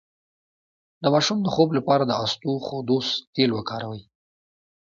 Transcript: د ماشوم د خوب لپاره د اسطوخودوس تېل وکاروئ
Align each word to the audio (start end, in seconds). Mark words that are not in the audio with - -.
د 1.01 1.03
ماشوم 1.13 1.39
د 1.43 1.47
خوب 1.53 1.69
لپاره 1.77 2.03
د 2.05 2.11
اسطوخودوس 2.23 3.07
تېل 3.35 3.49
وکاروئ 3.53 4.01